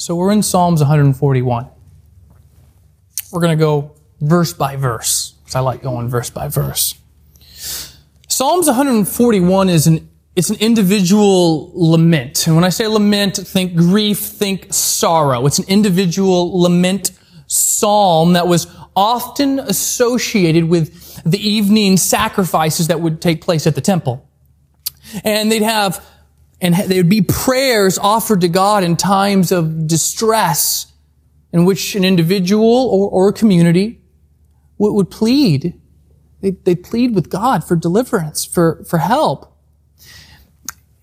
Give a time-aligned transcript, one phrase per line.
[0.00, 1.68] So we're in Psalms 141.
[3.30, 5.32] We're going to go verse by verse.
[5.42, 6.94] Because I like going verse by verse.
[8.26, 12.46] Psalms 141 is an it's an individual lament.
[12.46, 15.44] And when I say lament, think grief, think sorrow.
[15.44, 17.10] It's an individual lament
[17.46, 23.82] psalm that was often associated with the evening sacrifices that would take place at the
[23.82, 24.26] temple.
[25.24, 26.02] And they'd have,
[26.60, 30.92] and they would be prayers offered to God in times of distress
[31.52, 34.00] in which an individual or, or a community
[34.78, 35.80] would, would plead.
[36.42, 39.56] They, they plead with God for deliverance, for, for help.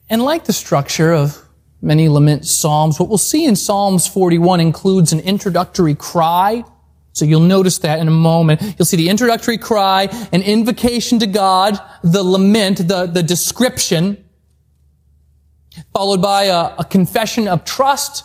[0.10, 1.44] And like the structure of
[1.82, 6.64] many lament psalms, what we'll see in Psalms 41 includes an introductory cry.
[7.14, 8.62] So you'll notice that in a moment.
[8.78, 14.24] You'll see the introductory cry, an invocation to God, the lament, the, the description,
[15.94, 18.23] followed by a, a confession of trust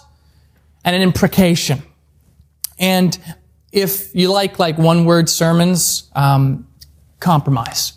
[0.84, 1.82] and an imprecation.
[2.78, 3.16] And
[3.72, 6.66] if you like like one word sermons, um,
[7.20, 7.94] compromise.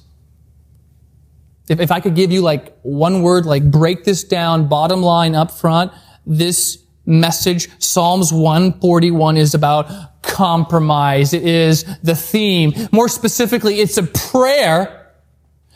[1.68, 5.36] If, if I could give you like one word, like break this down, bottom line
[5.36, 5.92] up front,
[6.26, 11.34] this message, Psalms 141 is about compromise.
[11.34, 12.74] It is the theme.
[12.92, 15.05] More specifically, it's a prayer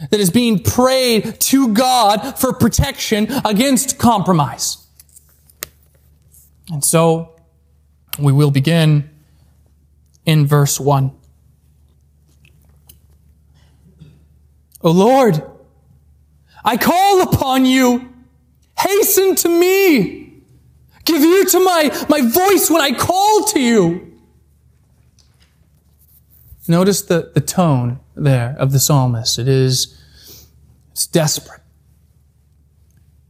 [0.09, 4.85] that is being prayed to God for protection against compromise.
[6.71, 7.35] And so
[8.17, 9.09] we will begin
[10.25, 11.11] in verse 1.
[14.81, 15.43] O Lord,
[16.63, 18.13] I call upon you.
[18.77, 20.41] Hasten to me.
[21.03, 24.17] Give ear to my, my voice when I call to you.
[26.67, 29.39] Notice the, the tone there of the psalmist.
[29.39, 29.99] It is,
[30.91, 31.61] it's desperate.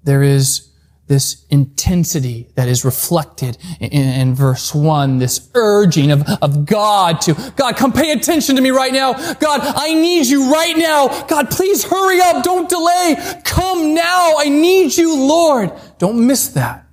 [0.03, 0.69] There is
[1.09, 7.33] this intensity that is reflected in, in, verse one, this urging of, of God to,
[7.55, 9.13] God, come pay attention to me right now.
[9.13, 11.25] God, I need you right now.
[11.25, 12.43] God, please hurry up.
[12.43, 13.15] Don't delay.
[13.43, 14.35] Come now.
[14.37, 15.71] I need you, Lord.
[15.97, 16.85] Don't miss that.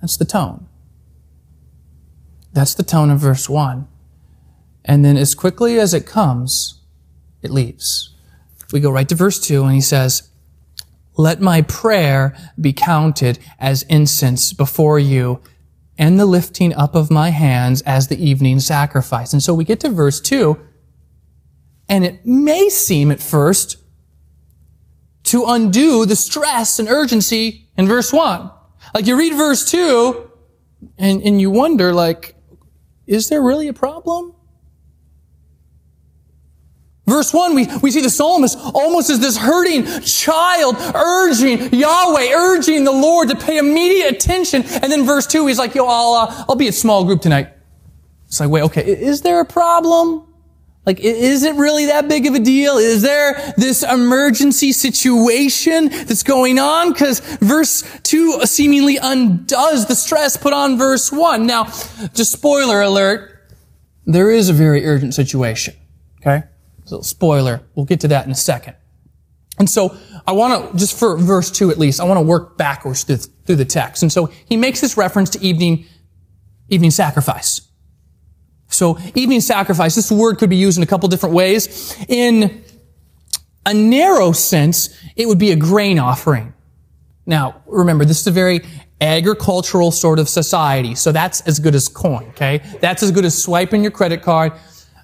[0.00, 0.66] That's the tone.
[2.52, 3.86] That's the tone of verse one.
[4.84, 6.77] And then as quickly as it comes,
[7.42, 8.14] it leaves.
[8.72, 10.30] We go right to verse two and he says,
[11.16, 15.40] let my prayer be counted as incense before you
[15.96, 19.32] and the lifting up of my hands as the evening sacrifice.
[19.32, 20.60] And so we get to verse two,
[21.88, 23.78] and it may seem at first
[25.24, 28.50] to undo the stress and urgency in verse one.
[28.94, 30.30] Like you read verse two,
[30.96, 32.36] and, and you wonder, like,
[33.08, 34.36] is there really a problem?
[37.08, 42.84] Verse 1, we, we see the psalmist almost as this hurting child urging Yahweh, urging
[42.84, 44.62] the Lord to pay immediate attention.
[44.64, 47.48] And then verse 2, he's like, yo, I'll, uh, I'll be at small group tonight.
[48.26, 50.26] It's like, wait, okay, is there a problem?
[50.84, 52.76] Like, is it really that big of a deal?
[52.76, 56.92] Is there this emergency situation that's going on?
[56.92, 61.46] Because verse 2 seemingly undoes the stress put on verse 1.
[61.46, 61.64] Now,
[62.14, 63.52] just spoiler alert,
[64.06, 65.74] there is a very urgent situation.
[66.20, 66.44] Okay?
[66.88, 68.74] So spoiler, we'll get to that in a second.
[69.58, 69.94] And so
[70.26, 73.16] I want to, just for verse 2 at least, I want to work backwards through,
[73.16, 74.02] through the text.
[74.02, 75.84] And so he makes this reference to evening,
[76.70, 77.60] evening sacrifice.
[78.68, 81.94] So evening sacrifice, this word could be used in a couple different ways.
[82.08, 82.64] In
[83.66, 86.54] a narrow sense, it would be a grain offering.
[87.26, 88.62] Now, remember, this is a very
[89.00, 90.94] agricultural sort of society.
[90.94, 92.62] So that's as good as coin, okay?
[92.80, 94.52] That's as good as swiping your credit card.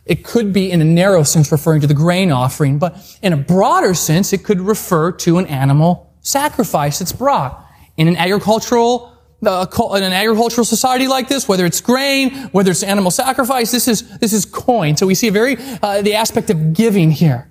[0.07, 3.37] It could be in a narrow sense referring to the grain offering, but in a
[3.37, 7.65] broader sense, it could refer to an animal sacrifice that's brought.
[7.97, 9.13] In an agricultural
[9.47, 13.89] uh, in an agricultural society like this, whether it's grain, whether it's animal sacrifice, this
[13.89, 14.97] is this is coin.
[14.97, 17.51] So we see a very uh, the aspect of giving here.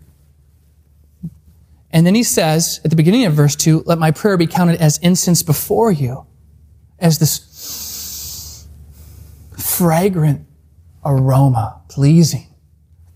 [1.91, 4.81] And then he says at the beginning of verse two, "Let my prayer be counted
[4.81, 6.25] as incense before you,
[6.99, 8.67] as this
[9.57, 10.47] fragrant
[11.05, 12.47] aroma, pleasing,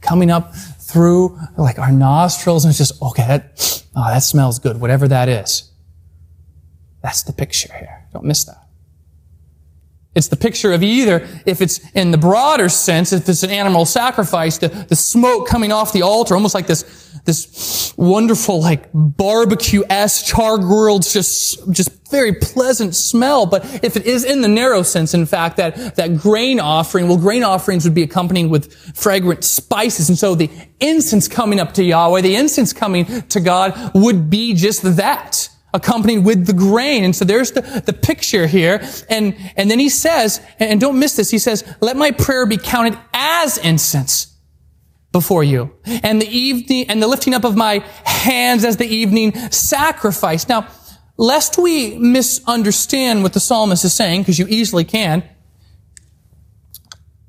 [0.02, 3.26] coming up through like our nostrils, and it's just okay.
[3.28, 4.80] That oh, that smells good.
[4.80, 5.72] Whatever that is,
[7.02, 8.08] that's the picture here.
[8.14, 8.67] Don't miss that.
[10.18, 13.86] It's the picture of either, if it's in the broader sense, if it's an animal
[13.86, 16.84] sacrifice, the, the smoke coming off the altar, almost like this,
[17.26, 23.46] this wonderful, like barbecue-esque, char-grilled, just, just very pleasant smell.
[23.46, 27.18] But if it is in the narrow sense, in fact, that, that grain offering, well,
[27.18, 30.10] grain offerings would be accompanied with fragrant spices.
[30.10, 30.50] And so the
[30.80, 35.50] incense coming up to Yahweh, the incense coming to God would be just that.
[35.74, 37.04] Accompanied with the grain.
[37.04, 38.82] And so there's the, the picture here.
[39.10, 42.58] And, and then he says, and don't miss this, he says, let my prayer be
[42.58, 44.34] counted as incense
[45.12, 45.74] before you.
[45.86, 50.48] And the evening, and the lifting up of my hands as the evening sacrifice.
[50.48, 50.68] Now,
[51.18, 55.24] lest we misunderstand what the psalmist is saying, because you easily can,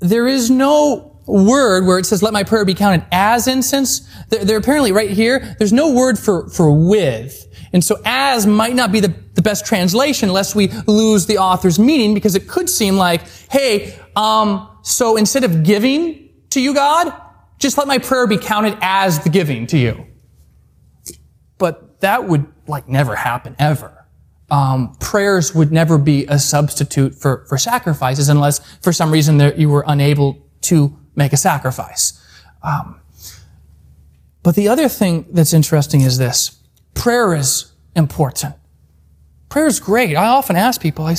[0.01, 4.09] there is no word where it says, let my prayer be counted as incense.
[4.29, 5.57] They're, they're apparently right here.
[5.59, 7.47] There's no word for, for with.
[7.73, 11.79] And so as might not be the, the best translation lest we lose the author's
[11.79, 17.13] meaning because it could seem like, hey, um, so instead of giving to you, God,
[17.59, 20.07] just let my prayer be counted as the giving to you.
[21.59, 24.07] But that would like never happen ever.
[24.51, 29.55] Um, prayers would never be a substitute for, for sacrifices unless for some reason there,
[29.55, 32.25] you were unable to make a sacrifice.
[32.63, 33.01] Um,
[34.43, 36.57] but the other thing that's interesting is this.
[36.95, 38.55] Prayer is important.
[39.51, 40.17] Prayer is great.
[40.17, 41.17] I often ask people, I,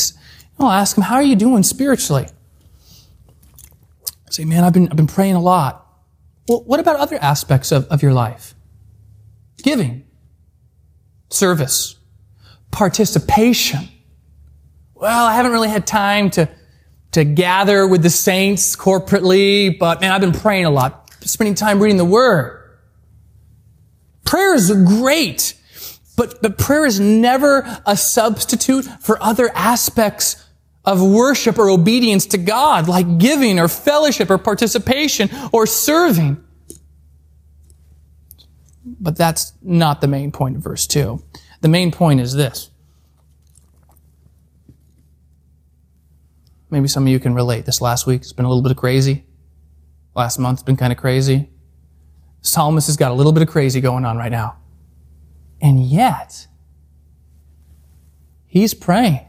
[0.58, 2.28] I'll ask them, how are you doing spiritually?
[4.08, 5.86] I say, man, I've been, I've been praying a lot.
[6.48, 8.56] Well, what about other aspects of, of your life?
[9.62, 10.06] Giving,
[11.30, 11.96] service,
[12.72, 13.90] participation.
[14.96, 16.50] Well, I haven't really had time to,
[17.12, 21.82] to gather with the saints corporately, but man, I've been praying a lot, spending time
[21.82, 22.56] reading the Word.
[24.26, 25.56] Prayer is great.
[26.16, 30.46] But, but prayer is never a substitute for other aspects
[30.84, 36.44] of worship or obedience to God, like giving or fellowship or participation or serving.
[38.84, 41.24] But that's not the main point of verse 2.
[41.62, 42.70] The main point is this.
[46.70, 47.66] Maybe some of you can relate.
[47.66, 49.26] This last week has been a little bit crazy.
[50.16, 51.50] Last month's been kind of crazy.
[52.42, 54.58] Psalmist has got a little bit of crazy going on right now.
[55.62, 56.48] And yet,
[58.46, 59.26] he's praying.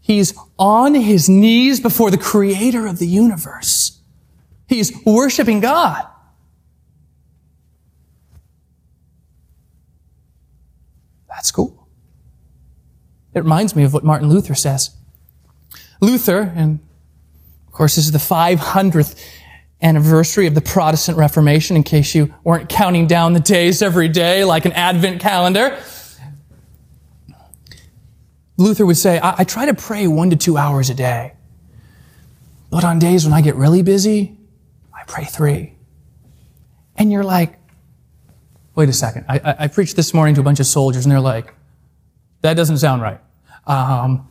[0.00, 4.00] He's on his knees before the creator of the universe.
[4.66, 6.06] He's worshiping God.
[11.28, 11.88] That's cool.
[13.34, 14.96] It reminds me of what Martin Luther says.
[16.00, 16.80] Luther, and
[17.66, 19.20] of course, this is the 500th
[19.80, 24.44] anniversary of the Protestant Reformation, in case you weren't counting down the days every day
[24.44, 25.78] like an Advent calendar.
[28.56, 31.32] Luther would say, I, I try to pray one to two hours a day.
[32.70, 34.36] But on days when I get really busy,
[34.92, 35.74] I pray three.
[36.96, 37.58] And you're like,
[38.74, 39.26] wait a second.
[39.28, 41.54] I, I, I preached this morning to a bunch of soldiers, and they're like,
[42.42, 43.20] that doesn't sound right.
[43.66, 44.28] Um,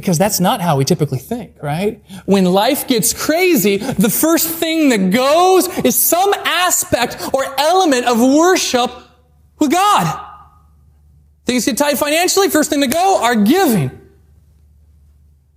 [0.00, 2.04] because that's not how we typically think, right?
[2.26, 8.20] When life gets crazy, the first thing that goes is some aspect or element of
[8.20, 8.90] worship
[9.58, 10.22] with God.
[11.46, 13.90] Things get tight financially, first thing to go, are giving.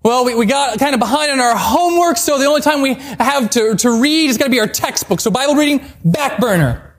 [0.04, 2.94] Well, we, we got kind of behind on our homework, so the only time we
[2.94, 5.20] have to, to read is going to be our textbook.
[5.20, 6.96] So Bible reading, back burner.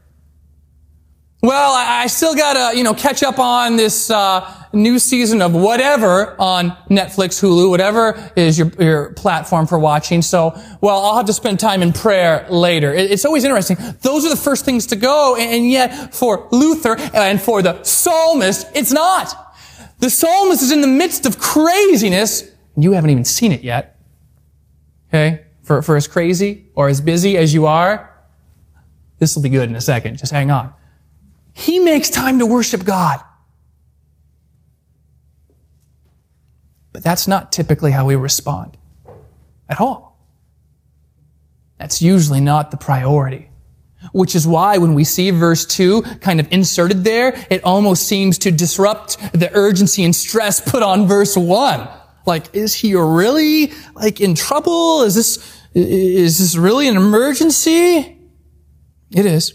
[1.43, 5.53] Well, I, I still gotta, you know, catch up on this, uh, new season of
[5.55, 10.23] whatever on Netflix, Hulu, whatever is your, your platform for watching.
[10.23, 12.93] So, well, I'll have to spend time in prayer later.
[12.93, 13.77] It's always interesting.
[14.03, 18.67] Those are the first things to go, and yet for Luther and for the psalmist,
[18.75, 19.55] it's not.
[19.99, 22.43] The psalmist is in the midst of craziness,
[22.75, 23.99] and you haven't even seen it yet.
[25.09, 25.45] Okay?
[25.63, 28.07] For, for as crazy or as busy as you are,
[29.19, 30.17] this will be good in a second.
[30.17, 30.73] Just hang on.
[31.53, 33.21] He makes time to worship God.
[37.01, 38.77] But that's not typically how we respond
[39.71, 40.19] at all.
[41.79, 43.49] That's usually not the priority.
[44.13, 48.37] Which is why when we see verse 2 kind of inserted there, it almost seems
[48.41, 51.89] to disrupt the urgency and stress put on verse 1.
[52.27, 55.01] Like, is he really, like, in trouble?
[55.01, 58.19] Is this, is this really an emergency?
[59.11, 59.55] It is.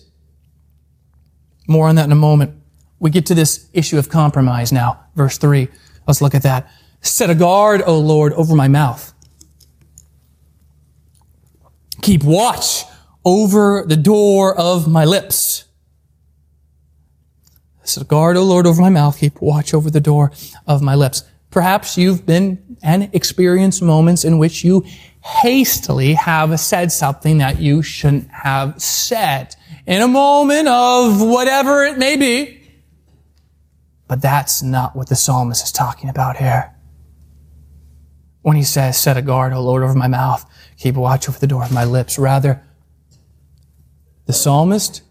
[1.67, 2.55] More on that in a moment.
[2.97, 5.05] We get to this issue of compromise now.
[5.13, 5.67] Verse 3.
[6.07, 6.71] Let's look at that.
[7.01, 9.13] Set a guard, O Lord, over my mouth.
[12.01, 12.83] Keep watch
[13.23, 15.65] over the door of my lips.
[17.83, 19.17] Set a guard, O Lord, over my mouth.
[19.19, 20.31] Keep watch over the door
[20.67, 21.23] of my lips.
[21.49, 24.85] Perhaps you've been and experienced moments in which you
[25.23, 29.55] hastily have said something that you shouldn't have said
[29.87, 32.61] in a moment of whatever it may be.
[34.07, 36.74] But that's not what the psalmist is talking about here
[38.45, 40.47] when he says, Set a guard, O Lord, over my mouth,
[40.77, 42.19] keep watch over the door of my lips.
[42.19, 42.61] Rather,
[44.27, 45.01] the psalmist,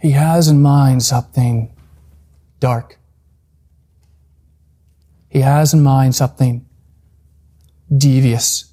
[0.00, 1.70] he has in mind something
[2.58, 2.98] dark,
[5.28, 6.64] He has in mind something
[7.94, 8.72] devious,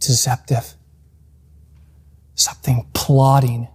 [0.00, 0.74] deceptive,
[2.34, 3.68] something plotting,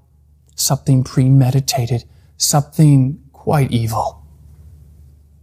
[0.54, 2.04] something premeditated,
[2.38, 4.19] something quite evil.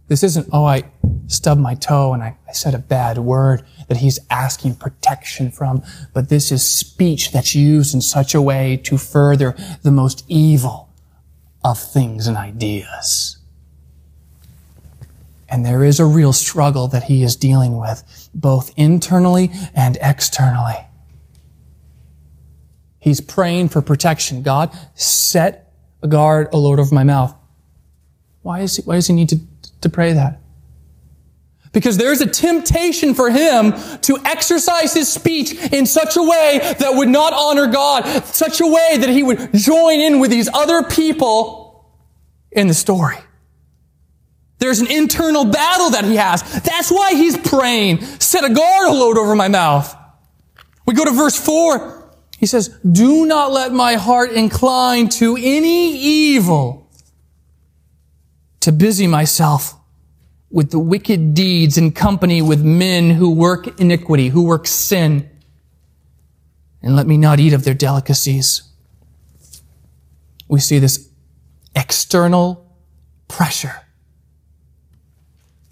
[0.07, 0.83] This isn't, oh, I
[1.27, 5.83] stubbed my toe and I, I, said a bad word that he's asking protection from,
[6.13, 10.89] but this is speech that's used in such a way to further the most evil
[11.63, 13.37] of things and ideas.
[15.49, 20.75] And there is a real struggle that he is dealing with, both internally and externally.
[22.99, 24.43] He's praying for protection.
[24.43, 27.33] God, set a guard, O Lord, over my mouth.
[28.41, 29.39] Why, is he, why does he need to,
[29.81, 30.41] to pray that?
[31.73, 36.95] Because there's a temptation for him to exercise his speech in such a way that
[36.95, 40.81] would not honor God, such a way that he would join in with these other
[40.83, 41.85] people
[42.51, 43.17] in the story.
[44.59, 46.41] There's an internal battle that he has.
[46.63, 48.01] That's why he's praying.
[48.01, 49.95] Set a guard, O Lord, over my mouth.
[50.87, 52.11] We go to verse four.
[52.39, 56.86] He says, do not let my heart incline to any evil
[58.61, 59.75] to busy myself
[60.49, 65.29] with the wicked deeds in company with men who work iniquity, who work sin,
[66.81, 68.63] and let me not eat of their delicacies.
[70.47, 71.09] We see this
[71.75, 72.65] external
[73.27, 73.81] pressure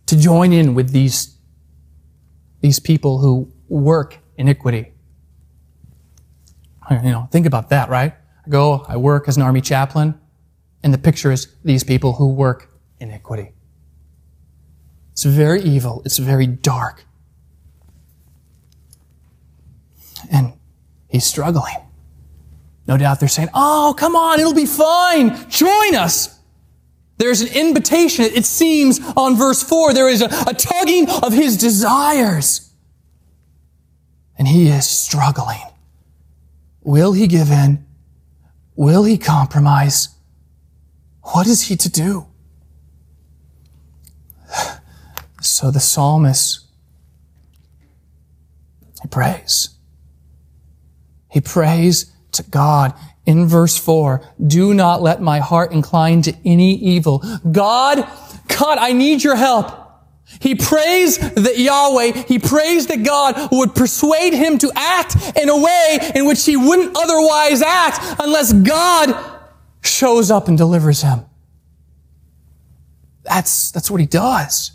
[0.08, 1.38] to join in with these,
[2.62, 4.92] these people who work iniquity.
[6.92, 8.13] You know, think about that, right?
[8.46, 10.20] I go, I work as an army chaplain,
[10.84, 13.52] and the picture is these people who work iniquity.
[15.12, 16.02] It's very evil.
[16.06, 17.06] It's very dark.
[20.32, 20.54] And
[21.08, 21.75] he's struggling.
[22.88, 25.50] No doubt they're saying, Oh, come on, it'll be fine.
[25.50, 26.40] Join us.
[27.18, 29.94] There's an invitation, it seems, on verse 4.
[29.94, 32.70] There is a, a tugging of his desires.
[34.38, 35.62] And he is struggling.
[36.82, 37.86] Will he give in?
[38.75, 40.10] Will he compromise?
[41.22, 42.28] What is he to do?
[45.55, 46.65] So the psalmist,
[49.01, 49.69] he prays.
[51.31, 52.93] He prays to God
[53.25, 54.21] in verse 4.
[54.45, 57.24] Do not let my heart incline to any evil.
[57.50, 58.05] God,
[58.50, 59.71] God, I need your help.
[60.41, 65.57] He prays that Yahweh, he prays that God would persuade him to act in a
[65.57, 69.39] way in which he wouldn't otherwise act unless God
[69.81, 71.21] shows up and delivers him.
[73.24, 74.75] That's, that's what he does.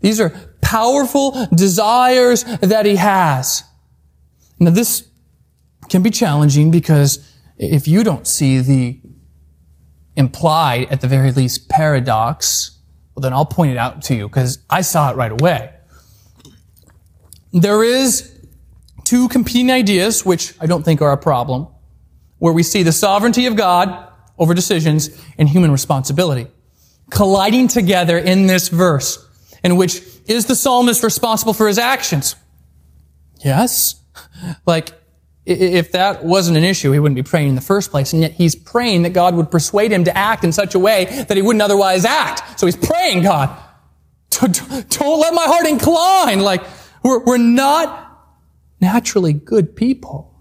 [0.00, 3.64] These are powerful desires that he has.
[4.58, 5.08] Now this
[5.88, 7.26] can be challenging because
[7.56, 9.00] if you don't see the
[10.16, 12.78] implied, at the very least, paradox
[13.18, 15.72] well, then I'll point it out to you because I saw it right away.
[17.52, 18.32] There is
[19.02, 21.66] two competing ideas, which I don't think are a problem,
[22.38, 26.46] where we see the sovereignty of God over decisions and human responsibility
[27.10, 29.27] colliding together in this verse,
[29.64, 32.36] in which is the psalmist responsible for his actions?
[33.44, 34.02] Yes.
[34.66, 34.92] Like,
[35.46, 38.12] if that wasn't an issue, he wouldn't be praying in the first place.
[38.12, 41.06] And yet he's praying that God would persuade him to act in such a way
[41.06, 42.60] that he wouldn't otherwise act.
[42.60, 43.56] So he's praying, God,
[44.30, 46.40] don't let my heart incline.
[46.40, 46.62] Like,
[47.02, 48.04] we're, we're not
[48.80, 50.34] naturally good people.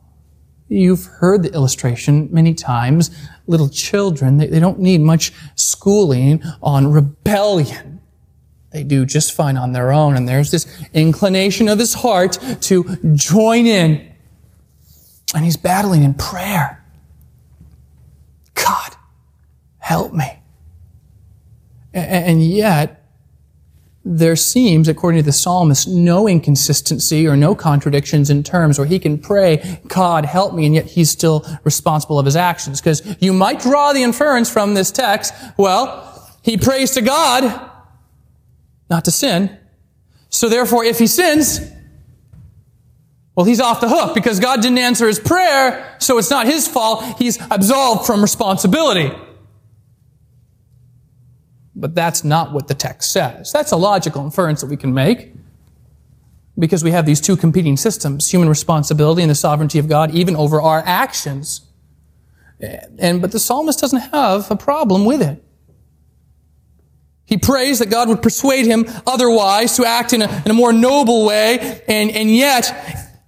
[0.68, 3.10] You've heard the illustration many times.
[3.48, 7.97] Little children, they, they don't need much schooling on rebellion.
[8.78, 10.16] They do just fine on their own.
[10.16, 12.84] And there's this inclination of his heart to
[13.16, 14.08] join in
[15.34, 16.86] and he's battling in prayer.
[18.54, 18.96] God,
[19.80, 20.44] help me.
[21.92, 23.04] And yet,
[24.06, 29.00] there seems, according to the psalmist, no inconsistency or no contradictions in terms where he
[29.00, 32.80] can pray, God, help me, and yet he's still responsible of his actions.
[32.80, 37.72] Because you might draw the inference from this text, well, he prays to God,
[38.90, 39.58] not to sin.
[40.30, 41.60] So therefore, if he sins,
[43.36, 46.68] well, he's off the hook because God didn't answer his prayer, so it's not his
[46.68, 47.04] fault.
[47.20, 49.12] He's absolved from responsibility.
[51.76, 53.52] But that's not what the text says.
[53.52, 55.34] That's a logical inference that we can make
[56.58, 60.36] because we have these two competing systems, human responsibility and the sovereignty of God, even
[60.36, 61.62] over our actions.
[62.98, 65.44] And, but the psalmist doesn't have a problem with it.
[67.28, 70.72] He prays that God would persuade him otherwise to act in a, in a more
[70.72, 72.72] noble way, and, and yet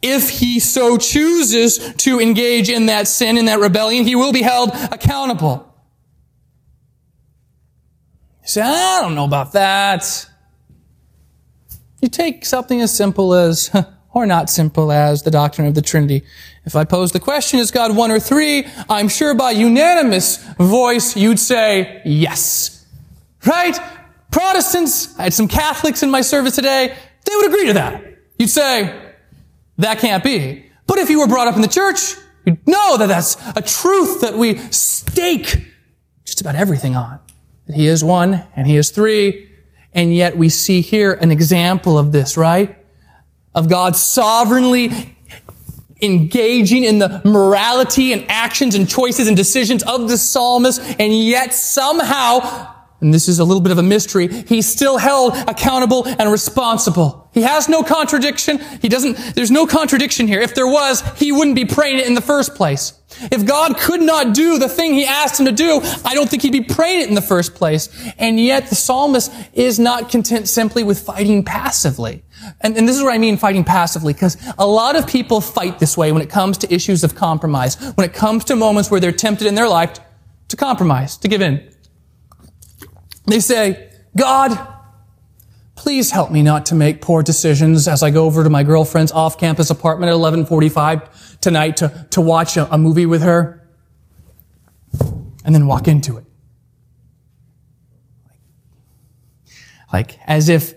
[0.01, 4.41] if he so chooses to engage in that sin, in that rebellion, he will be
[4.41, 5.65] held accountable.
[8.43, 10.25] You say, I don't know about that.
[12.01, 13.69] You take something as simple as,
[14.13, 16.23] or not simple as, the doctrine of the Trinity.
[16.63, 18.65] If I pose the question, is God one or three?
[18.89, 22.78] I'm sure by unanimous voice you'd say yes.
[23.45, 23.77] Right?
[24.31, 28.03] Protestants, I had some Catholics in my service today, they would agree to that.
[28.37, 29.13] You'd say,
[29.77, 30.65] that can't be.
[30.87, 32.15] But if you were brought up in the church,
[32.45, 35.67] you'd know that that's a truth that we stake
[36.25, 37.19] just about everything on.
[37.67, 39.49] That he is one and he is three.
[39.93, 42.77] And yet we see here an example of this, right?
[43.55, 45.15] Of God sovereignly
[46.01, 51.53] engaging in the morality and actions and choices and decisions of the psalmist, and yet
[51.53, 56.31] somehow and this is a little bit of a mystery, he's still held accountable and
[56.31, 57.29] responsible.
[57.33, 58.59] He has no contradiction.
[58.81, 60.41] He doesn't, there's no contradiction here.
[60.41, 62.93] If there was, he wouldn't be praying it in the first place.
[63.31, 66.41] If God could not do the thing he asked him to do, I don't think
[66.41, 67.89] he'd be praying it in the first place.
[68.17, 72.23] And yet the psalmist is not content simply with fighting passively.
[72.61, 75.79] And, and this is what I mean fighting passively, because a lot of people fight
[75.79, 78.99] this way when it comes to issues of compromise, when it comes to moments where
[78.99, 79.99] they're tempted in their life
[80.47, 81.67] to compromise, to give in.
[83.29, 84.57] They say, God,
[85.75, 89.11] please help me not to make poor decisions as I go over to my girlfriend's
[89.11, 93.67] off-campus apartment at 1145 tonight to, to watch a, a movie with her
[95.45, 96.25] and then walk into it.
[99.93, 100.73] Like, as if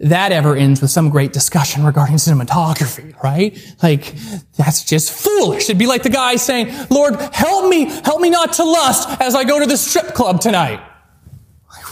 [0.00, 3.58] that ever ends with some great discussion regarding cinematography, right?
[3.82, 4.14] Like,
[4.56, 5.64] that's just foolish.
[5.64, 9.34] It'd be like the guy saying, Lord, help me, help me not to lust as
[9.34, 10.80] I go to the strip club tonight.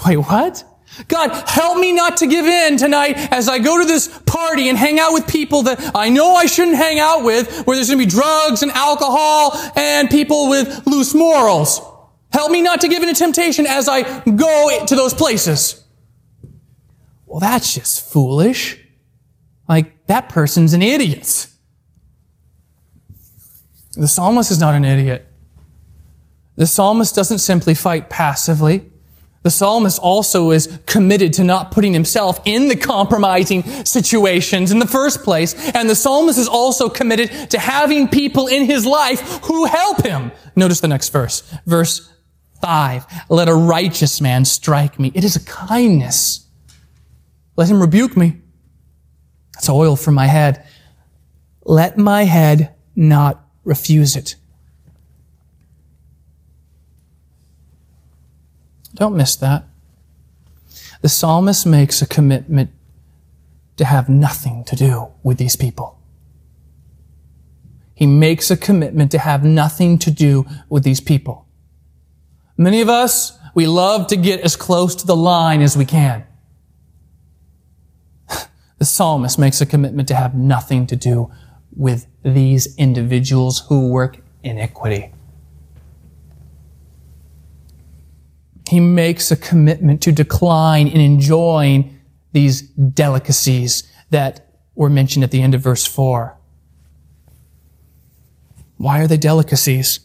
[0.04, 0.64] Wait, what?
[1.08, 4.78] God, help me not to give in tonight as I go to this party and
[4.78, 7.98] hang out with people that I know I shouldn't hang out with, where there's going
[7.98, 11.80] to be drugs and alcohol and people with loose morals.
[12.32, 15.84] Help me not to give in to temptation as I go to those places.
[17.26, 18.78] Well, that's just foolish.
[19.68, 21.48] Like, that person's an idiot.
[23.92, 25.26] The psalmist is not an idiot.
[26.56, 28.90] The psalmist doesn't simply fight passively.
[29.46, 34.88] The psalmist also is committed to not putting himself in the compromising situations in the
[34.88, 35.54] first place.
[35.70, 40.32] And the psalmist is also committed to having people in his life who help him.
[40.56, 41.42] Notice the next verse.
[41.64, 42.12] Verse
[42.60, 43.06] 5.
[43.28, 45.12] Let a righteous man strike me.
[45.14, 46.48] It is a kindness.
[47.54, 48.38] Let him rebuke me.
[49.54, 50.66] That's oil for my head.
[51.62, 54.34] Let my head not refuse it.
[58.96, 59.64] Don't miss that.
[61.02, 62.70] The psalmist makes a commitment
[63.76, 66.00] to have nothing to do with these people.
[67.94, 71.46] He makes a commitment to have nothing to do with these people.
[72.56, 76.24] Many of us, we love to get as close to the line as we can.
[78.78, 81.30] The psalmist makes a commitment to have nothing to do
[81.74, 85.12] with these individuals who work iniquity.
[88.68, 91.98] He makes a commitment to decline in enjoying
[92.32, 96.36] these delicacies that were mentioned at the end of verse 4.
[98.76, 100.00] Why are they delicacies?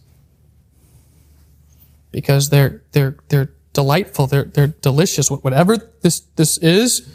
[2.11, 4.27] Because they're, they're, they're delightful.
[4.27, 5.29] They're, they're delicious.
[5.29, 7.09] Whatever this, this is,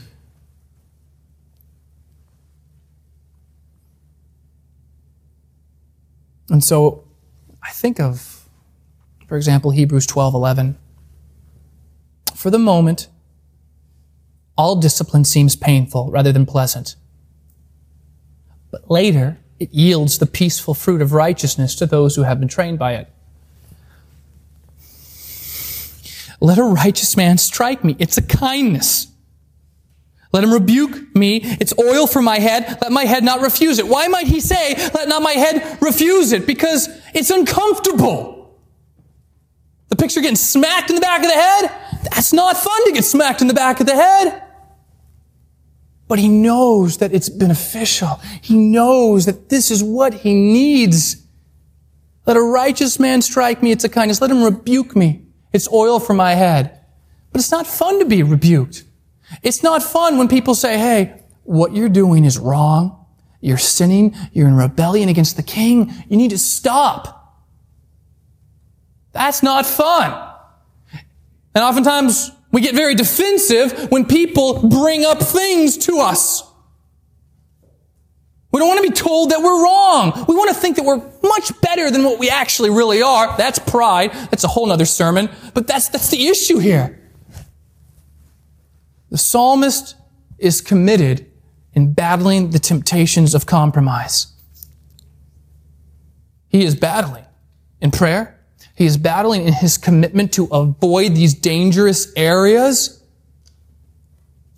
[6.51, 7.05] And so
[7.63, 8.49] I think of,
[9.27, 10.79] for example, Hebrews 12, 11
[12.47, 13.09] for the moment,
[14.57, 16.95] all discipline seems painful rather than pleasant.
[18.71, 22.79] But later, it yields the peaceful fruit of righteousness to those who have been trained
[22.79, 23.09] by it.
[26.41, 27.97] Let a righteous man strike me.
[27.99, 29.09] It's a kindness.
[30.33, 31.41] Let him rebuke me.
[31.43, 32.79] It's oil for my head.
[32.81, 33.89] Let my head not refuse it.
[33.89, 36.47] Why might he say, let not my head refuse it?
[36.47, 38.37] Because it's uncomfortable.
[39.89, 41.86] The picture getting smacked in the back of the head?
[42.13, 44.43] That's not fun to get smacked in the back of the head.
[46.09, 48.21] But he knows that it's beneficial.
[48.41, 51.17] He knows that this is what he needs.
[52.27, 53.73] Let a righteous man strike me.
[53.73, 54.21] It's a kindness.
[54.21, 55.27] Let him rebuke me.
[55.53, 56.81] It's oil for my head.
[57.33, 58.85] But it's not fun to be rebuked.
[59.43, 63.05] It's not fun when people say, hey, what you're doing is wrong.
[63.41, 64.15] You're sinning.
[64.33, 65.93] You're in rebellion against the king.
[66.09, 67.43] You need to stop.
[69.13, 70.35] That's not fun.
[71.57, 76.43] And oftentimes we get very defensive when people bring up things to us.
[78.53, 80.27] We don't want to be told that we're wrong.
[80.29, 83.35] We want to think that we're much better than what we actually really are.
[83.39, 84.13] That's pride.
[84.13, 85.31] That's a whole other sermon.
[85.55, 87.01] But that's, that's the issue here.
[89.09, 89.95] The psalmist
[90.37, 91.27] is committed
[91.73, 94.27] in battling the temptations of compromise.
[96.49, 97.25] He is battling
[97.81, 98.36] in prayer.
[98.77, 103.03] He is battling in his commitment to avoid these dangerous areas.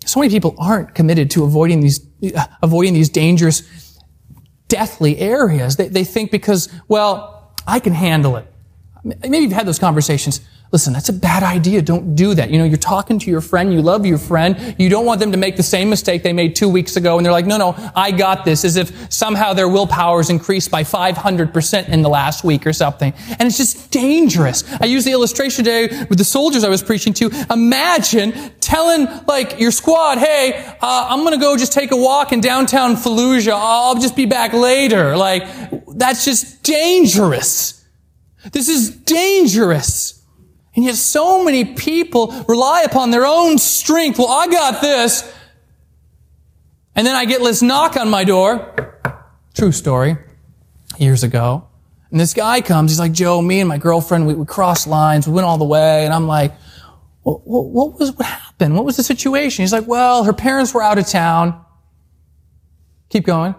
[0.05, 2.05] So many people aren't committed to avoiding these,
[2.35, 3.63] uh, avoiding these dangerous,
[4.67, 5.77] deathly areas.
[5.77, 8.45] They, they think because, well, I can handle it.
[9.03, 10.41] Maybe you've had those conversations.
[10.71, 11.81] Listen, that's a bad idea.
[11.81, 12.51] Don't do that.
[12.51, 13.73] You know, you're talking to your friend.
[13.73, 14.75] You love your friend.
[14.77, 17.17] You don't want them to make the same mistake they made two weeks ago.
[17.17, 20.69] And they're like, no, no, I got this as if somehow their willpower is increased
[20.69, 23.13] by 500% in the last week or something.
[23.39, 24.63] And it's just dangerous.
[24.79, 27.31] I used the illustration today with the soldiers I was preaching to.
[27.49, 32.31] Imagine telling like your squad, hey, uh, I'm going to go just take a walk
[32.31, 33.53] in downtown Fallujah.
[33.55, 35.17] I'll just be back later.
[35.17, 35.47] Like,
[35.95, 37.83] that's just dangerous.
[38.51, 40.18] This is dangerous.
[40.79, 44.17] And yet so many people rely upon their own strength.
[44.17, 45.29] Well, I got this.
[46.95, 48.97] And then I get this knock on my door.
[49.53, 50.15] True story.
[50.97, 51.67] Years ago.
[52.11, 52.91] And this guy comes.
[52.91, 55.27] He's like, Joe, me and my girlfriend, we, we crossed lines.
[55.27, 56.05] We went all the way.
[56.05, 56.53] And I'm like,
[57.23, 58.75] what, what, what was, what happened?
[58.75, 59.63] What was the situation?
[59.63, 61.61] He's like, well, her parents were out of town.
[63.09, 63.53] Keep going.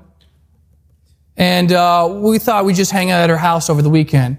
[1.37, 4.39] And, uh, we thought we'd just hang out at her house over the weekend.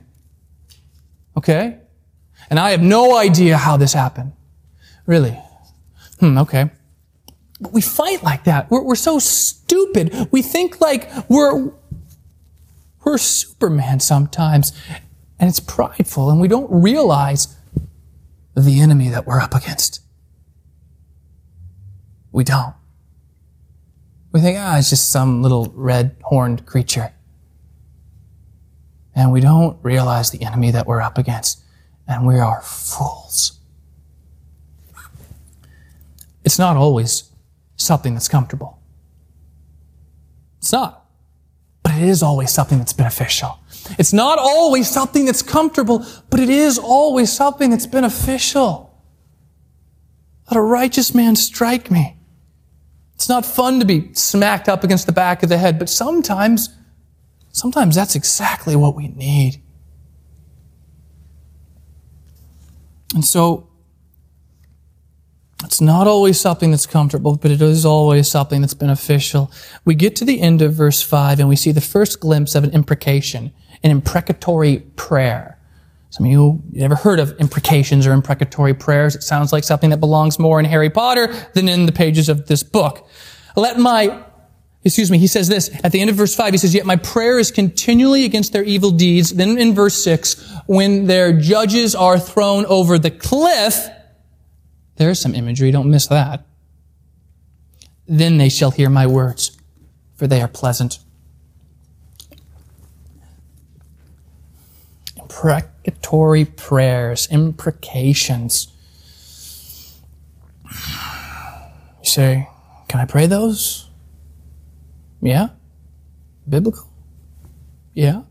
[1.37, 1.77] Okay.
[2.51, 4.33] And I have no idea how this happened.
[5.05, 5.39] Really.
[6.19, 6.69] Hmm, okay.
[7.61, 8.69] But we fight like that.
[8.69, 10.27] We're, we're so stupid.
[10.31, 11.71] We think like we're,
[13.05, 14.73] we're Superman sometimes.
[15.39, 17.55] And it's prideful and we don't realize
[18.53, 20.01] the enemy that we're up against.
[22.33, 22.75] We don't.
[24.33, 27.13] We think, ah, it's just some little red horned creature.
[29.15, 31.60] And we don't realize the enemy that we're up against
[32.11, 33.59] and we are fools.
[36.43, 37.31] It's not always
[37.77, 38.79] something that's comfortable.
[40.59, 41.05] It's not.
[41.83, 43.59] But it is always something that's beneficial.
[43.97, 48.93] It's not always something that's comfortable, but it is always something that's beneficial.
[50.49, 52.17] Let a righteous man strike me.
[53.15, 56.75] It's not fun to be smacked up against the back of the head, but sometimes,
[57.51, 59.61] sometimes that's exactly what we need.
[63.13, 63.67] And so,
[65.63, 69.51] it's not always something that's comfortable, but it is always something that's beneficial.
[69.85, 72.63] We get to the end of verse 5 and we see the first glimpse of
[72.63, 73.51] an imprecation,
[73.83, 75.59] an imprecatory prayer.
[76.09, 79.15] Some of you never heard of imprecations or imprecatory prayers?
[79.15, 82.47] It sounds like something that belongs more in Harry Potter than in the pages of
[82.47, 83.07] this book.
[83.55, 84.23] Let my
[84.83, 86.53] excuse me, he says this at the end of verse 5.
[86.53, 89.31] He says, Yet my prayer is continually against their evil deeds.
[89.31, 93.87] Then in verse 6, when their judges are thrown over the cliff,
[94.95, 96.45] there's some imagery, don't miss that.
[98.07, 99.57] Then they shall hear my words,
[100.15, 100.99] for they are pleasant.
[105.15, 108.67] Imprecatory prayers, imprecations.
[110.69, 112.49] You say,
[112.87, 113.90] Can I pray those?
[115.21, 115.49] Yeah?
[116.47, 116.87] Biblical?
[117.93, 118.21] Yeah?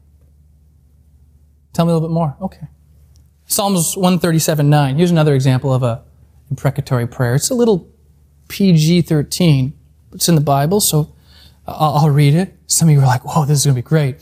[1.73, 2.37] Tell me a little bit more.
[2.41, 2.67] Okay.
[3.47, 4.97] Psalms 137 9.
[4.97, 6.03] Here's another example of a
[6.51, 7.37] imprecatory prayer.
[7.37, 7.89] It's a little
[8.49, 9.73] PG 13.
[10.13, 11.15] It's in the Bible, so
[11.67, 12.57] I'll, read it.
[12.67, 14.21] Some of you are like, whoa, this is going to be great.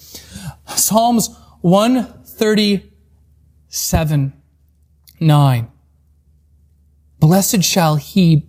[0.66, 4.33] Psalms 137
[5.20, 5.68] 9.
[7.20, 8.46] Blessed shall he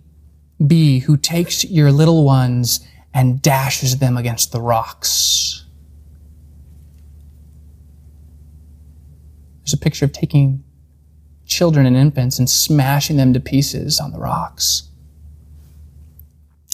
[0.64, 5.64] be who takes your little ones and dashes them against the rocks.
[9.62, 10.64] There's a picture of taking
[11.46, 14.90] children and infants and smashing them to pieces on the rocks.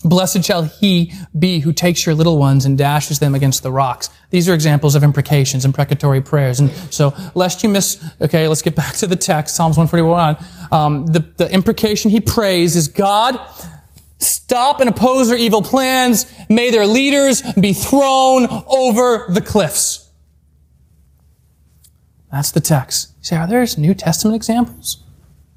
[0.04, 4.10] Blessed shall he be who takes your little ones and dashes them against the rocks.
[4.30, 6.60] These are examples of imprecations, imprecatory prayers.
[6.60, 10.36] And so, lest you miss, okay, let's get back to the text, Psalms 141.
[10.70, 13.40] Um, the, the imprecation he prays is, God,
[14.18, 16.26] Stop and oppose their evil plans.
[16.48, 20.10] May their leaders be thrown over the cliffs.
[22.32, 23.12] That's the text.
[23.18, 25.02] You say, are there New Testament examples?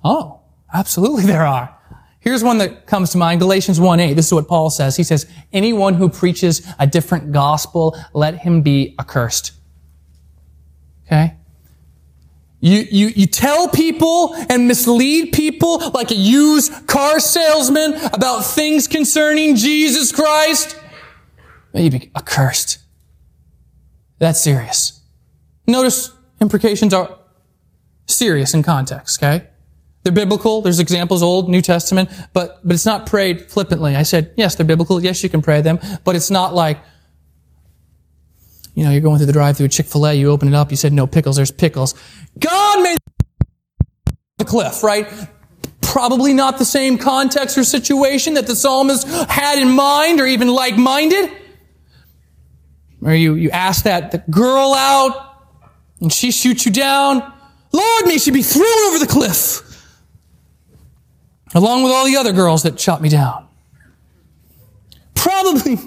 [0.03, 0.41] Oh,
[0.73, 1.75] absolutely there are.
[2.19, 4.15] Here's one that comes to mind, Galatians 1:8.
[4.15, 4.97] This is what Paul says.
[4.97, 9.53] He says, anyone who preaches a different gospel, let him be accursed.
[11.05, 11.35] Okay?
[12.61, 18.87] You, you, you tell people and mislead people like a used car salesman about things
[18.87, 20.77] concerning Jesus Christ.
[21.73, 22.79] May you be accursed.
[24.17, 25.01] That's serious.
[25.67, 27.17] Notice imprecations are
[28.07, 29.47] serious in context, okay?
[30.03, 30.61] They're biblical.
[30.61, 33.95] There's examples, Old, New Testament, but, but it's not prayed flippantly.
[33.95, 35.01] I said, yes, they're biblical.
[35.01, 36.79] Yes, you can pray them, but it's not like,
[38.75, 40.93] you know, you're going through the drive-through at Chick-fil-A, you open it up, you said,
[40.93, 41.93] no pickles, there's pickles.
[42.37, 42.97] God made
[44.37, 45.07] the cliff, right?
[45.81, 50.47] Probably not the same context or situation that the psalmist had in mind or even
[50.47, 51.31] like-minded.
[53.01, 55.45] Or you, you ask that the girl out
[55.99, 57.21] and she shoots you down.
[57.71, 59.61] Lord, may she be thrown over the cliff
[61.55, 63.47] along with all the other girls that shot me down.
[65.15, 65.77] Probably,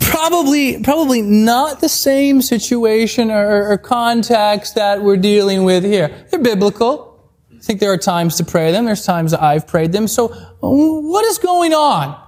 [0.00, 6.26] probably, probably not the same situation or, or context that we're dealing with here.
[6.30, 7.06] They're biblical.
[7.54, 8.84] I think there are times to pray them.
[8.84, 10.06] There's times I've prayed them.
[10.08, 10.28] So
[10.60, 12.22] what is going on?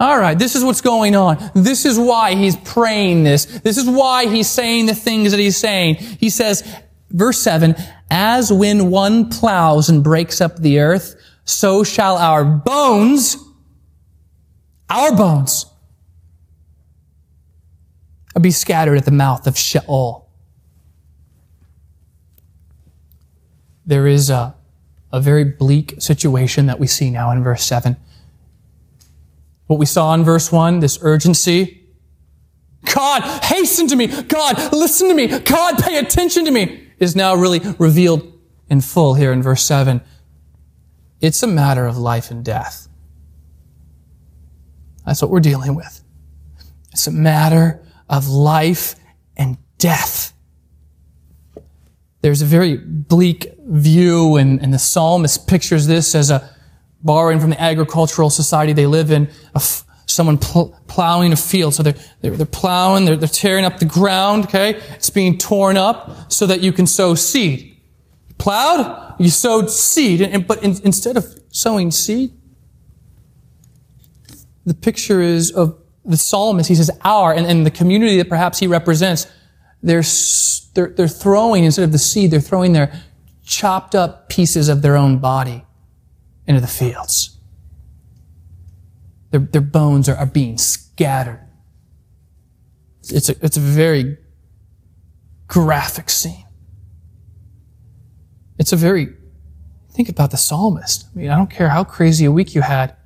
[0.00, 1.38] All right, this is what's going on.
[1.54, 3.44] This is why he's praying this.
[3.44, 5.96] This is why he's saying the things that he's saying.
[5.96, 6.64] He says,
[7.10, 7.76] verse 7,
[8.10, 13.36] as when one plows and breaks up the earth, so shall our bones,
[14.90, 15.66] our bones,
[18.42, 20.28] be scattered at the mouth of Sheol.
[23.86, 24.54] There is a,
[25.12, 27.96] a very bleak situation that we see now in verse 7.
[29.66, 31.82] What we saw in verse 1, this urgency.
[32.92, 34.08] God, hasten to me.
[34.08, 35.26] God, listen to me.
[35.26, 38.30] God, pay attention to me, is now really revealed
[38.68, 40.00] in full here in verse 7.
[41.20, 42.88] It's a matter of life and death.
[45.06, 46.02] That's what we're dealing with.
[46.92, 48.94] It's a matter of life
[49.36, 50.32] and death.
[52.20, 56.50] There's a very bleak view, and, and the psalmist pictures this as a
[57.02, 61.74] borrowing from the agricultural society they live in, of someone pl- plowing a field.
[61.74, 64.80] So they're, they're, they're plowing, they're, they're tearing up the ground, okay?
[64.94, 67.74] It's being torn up so that you can sow seed
[68.38, 72.32] plowed, you sowed seed, and, but in, instead of sowing seed,
[74.66, 76.68] the picture is of the psalmist.
[76.68, 79.26] He says, "Our," and, and the community that perhaps he represents,
[79.82, 80.02] they're,
[80.74, 82.92] they're they're throwing instead of the seed, they're throwing their
[83.44, 85.64] chopped up pieces of their own body
[86.46, 87.38] into the fields.
[89.30, 91.40] Their, their bones are, are being scattered.
[93.02, 94.16] It's a, it's a very
[95.46, 96.46] graphic scene.
[98.58, 99.08] It's a very,
[99.92, 101.06] think about the psalmist.
[101.12, 102.96] I mean, I don't care how crazy a week you had.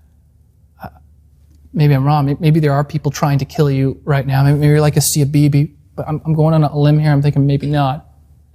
[1.73, 2.37] Maybe I'm wrong.
[2.41, 4.43] Maybe there are people trying to kill you right now.
[4.43, 7.13] Maybe you're like a CBB, but I'm, I'm going on a limb here.
[7.13, 8.07] I'm thinking maybe not.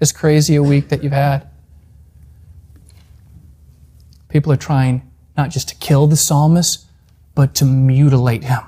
[0.01, 1.47] As crazy a week that you've had.
[4.29, 6.87] People are trying not just to kill the psalmist,
[7.35, 8.61] but to mutilate him.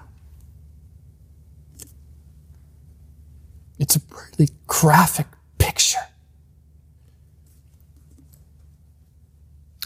[3.78, 5.28] It's a pretty graphic
[5.58, 6.00] picture.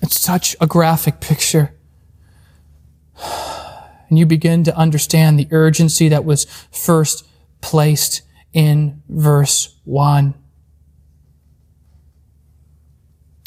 [0.01, 1.73] It's such a graphic picture.
[4.09, 7.27] And you begin to understand the urgency that was first
[7.61, 8.21] placed
[8.53, 10.33] in verse 1.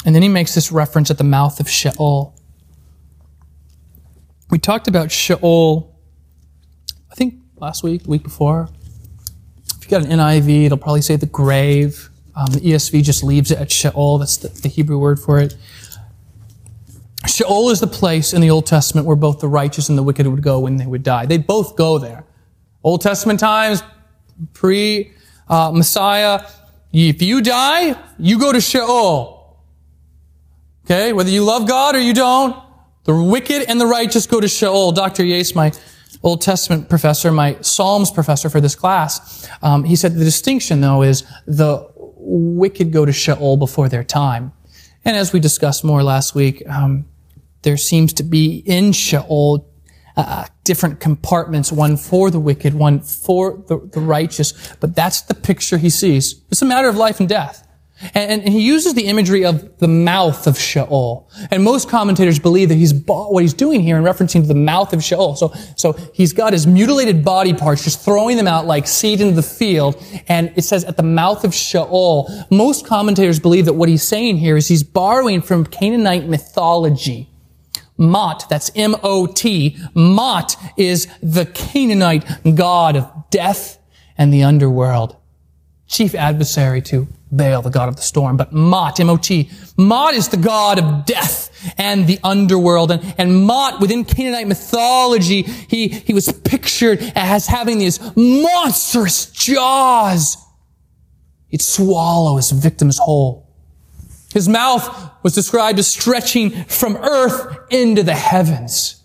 [0.05, 2.35] And then he makes this reference at the mouth of Sheol.
[4.51, 5.96] We talked about Sheol,
[7.11, 8.68] I think last week, the week before.
[9.79, 12.11] If you got an NIV, it'll probably say the grave.
[12.35, 14.18] Um, the ESV just leaves it at Sheol.
[14.18, 15.57] That's the, the Hebrew word for it.
[17.27, 20.27] Sheol is the place in the Old Testament where both the righteous and the wicked
[20.27, 21.27] would go when they would die.
[21.27, 22.25] They both go there.
[22.83, 23.83] Old Testament times,
[24.55, 25.13] pre
[25.49, 26.45] uh, Messiah,
[26.93, 29.39] if you die, you go to Sheol.
[30.85, 32.57] Okay, whether you love God or you don't,
[33.05, 34.93] the wicked and the righteous go to Sheol.
[34.93, 35.25] Dr.
[35.25, 35.73] Yates, my
[36.23, 41.03] Old Testament professor, my Psalms professor for this class, um, he said the distinction though
[41.03, 44.53] is the wicked go to Sheol before their time.
[45.05, 47.07] And as we discussed more last week, um,
[47.62, 49.68] there seems to be in Sheol
[50.16, 54.53] uh, different compartments, one for the wicked, one for the, the, righteous.
[54.81, 56.42] But that's the picture he sees.
[56.51, 57.66] It's a matter of life and death.
[58.14, 61.31] And, and, he uses the imagery of the mouth of Sheol.
[61.53, 64.92] And most commentators believe that he's what he's doing here in referencing to the mouth
[64.92, 65.37] of Sheol.
[65.37, 69.35] So, so he's got his mutilated body parts, just throwing them out like seed into
[69.35, 70.03] the field.
[70.27, 72.29] And it says at the mouth of Sheol.
[72.51, 77.32] Most commentators believe that what he's saying here is he's borrowing from Canaanite mythology
[77.97, 79.77] Mot, that's M-O-T.
[79.95, 83.79] Mot is the Canaanite god of death
[84.17, 85.17] and the underworld.
[85.87, 88.37] Chief adversary to Baal, the god of the storm.
[88.37, 89.51] But Mot, M-O-T.
[89.77, 92.91] Mot is the god of death and the underworld.
[92.91, 100.37] And, and Mot, within Canaanite mythology, he, he was pictured as having these monstrous jaws.
[101.49, 103.42] He'd swallow his victims whole.
[104.33, 109.03] His mouth was described as stretching from earth into the heavens.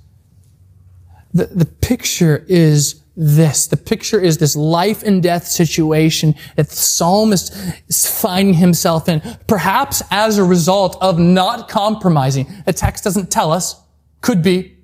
[1.34, 3.68] The, the picture is this.
[3.68, 7.54] The picture is this life and death situation that the psalmist
[7.88, 12.48] is finding himself in, perhaps as a result of not compromising.
[12.66, 13.82] The text doesn't tell us.
[14.22, 14.78] Could be.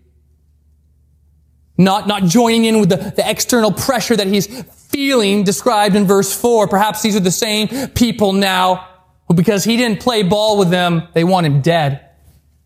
[1.78, 6.40] Not, not joining in with the, the external pressure that he's feeling described in verse
[6.40, 6.68] 4.
[6.68, 8.93] Perhaps these are the same people now
[9.34, 12.10] because he didn't play ball with them, they want him dead.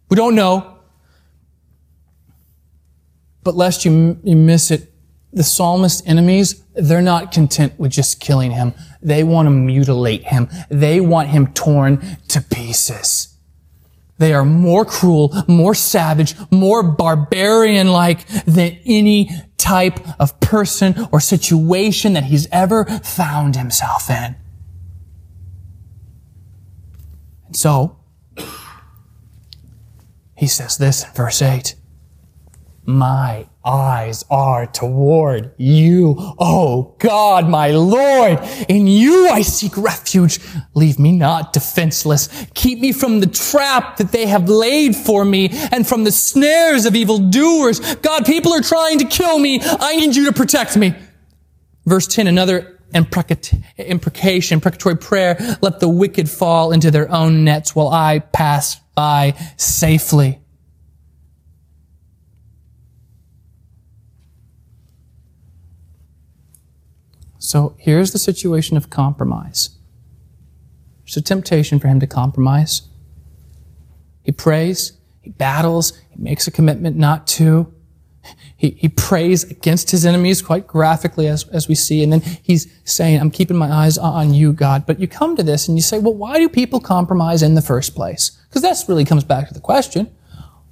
[0.10, 0.80] We don't know.
[3.44, 4.92] But lest you, you miss it,
[5.32, 8.74] the psalmist's enemies, they're not content with just killing him.
[9.02, 10.50] They want to mutilate him.
[10.70, 13.38] They want him torn to pieces.
[14.18, 22.14] They are more cruel, more savage, more barbarian-like than any type of person or situation
[22.14, 24.36] that he's ever found himself in.
[27.46, 27.98] And so,
[30.36, 31.74] he says this in verse 8.
[32.86, 38.38] My eyes are toward you, oh God, my Lord.
[38.70, 40.40] In you I seek refuge.
[40.76, 42.30] Leave me not defenseless.
[42.54, 46.86] Keep me from the trap that they have laid for me and from the snares
[46.86, 47.96] of evildoers.
[47.96, 49.62] God, people are trying to kill me.
[49.64, 50.94] I need you to protect me.
[51.88, 55.38] Verse 10, another imprecation, precatory prayer.
[55.62, 60.40] Let the wicked fall into their own nets while I pass by safely.
[67.38, 69.70] So here's the situation of compromise.
[71.06, 72.82] There's a temptation for him to compromise.
[74.22, 77.74] He prays, he battles, he makes a commitment not to.
[78.58, 82.02] He, he prays against his enemies quite graphically as, as we see.
[82.02, 84.88] And then he's saying, I'm keeping my eyes on you, God.
[84.88, 87.62] But you come to this and you say, well, why do people compromise in the
[87.62, 88.32] first place?
[88.50, 90.10] Because that really comes back to the question.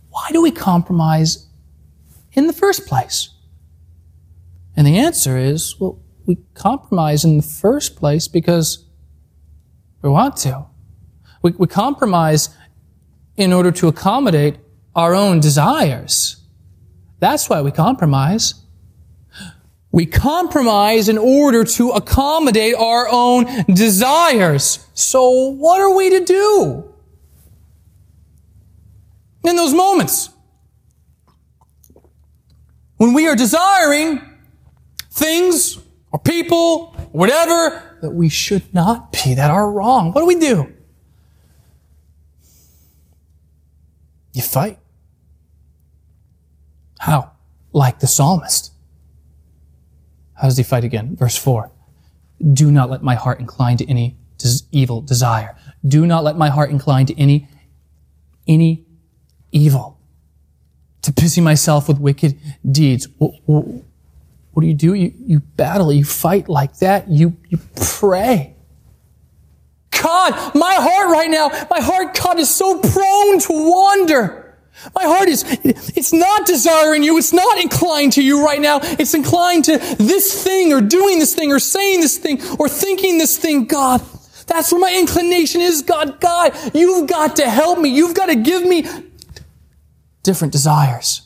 [0.10, 1.46] Why do we compromise
[2.34, 3.30] in the first place?
[4.76, 8.84] And the answer is, well, we compromise in the first place because
[10.02, 10.66] we want to.
[11.44, 12.50] We, we compromise
[13.38, 14.58] in order to accommodate
[14.96, 16.38] our own desires.
[17.20, 18.56] That's why we compromise.
[19.92, 24.86] We compromise in order to accommodate our own desires.
[24.94, 26.94] So what are we to do?
[29.46, 30.32] In those moments,
[32.98, 34.22] when we are desiring
[35.12, 35.78] things
[36.12, 40.12] or people, whatever, that we should not be, that are wrong.
[40.12, 40.74] What do we do?
[44.34, 44.80] You fight.
[47.06, 47.34] How?
[47.72, 48.72] Like the psalmist.
[50.34, 51.16] How does he fight again?
[51.16, 51.70] Verse 4.
[52.52, 54.18] Do not let my heart incline to any
[54.72, 55.56] evil desire.
[55.88, 57.48] Do not let my heart incline to any,
[58.48, 58.88] any
[59.52, 60.00] evil.
[61.04, 62.40] To busy myself with wicked
[62.72, 63.08] deeds.
[63.20, 64.96] What do you do?
[64.96, 67.60] You, you battle, you fight like that, you, you
[68.00, 68.56] pray.
[70.02, 74.45] God, my heart right now, my heart, God, is so prone to wander.
[74.94, 77.18] My heart is, it's not desiring you.
[77.18, 78.80] It's not inclined to you right now.
[78.82, 83.18] It's inclined to this thing or doing this thing or saying this thing or thinking
[83.18, 83.66] this thing.
[83.66, 84.02] God,
[84.48, 85.82] that's where my inclination is.
[85.82, 87.90] God, God, you've got to help me.
[87.90, 88.86] You've got to give me
[90.24, 91.22] different desires.